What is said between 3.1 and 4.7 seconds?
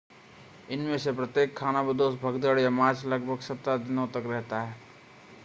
लगभग 17 दिनों तक रहता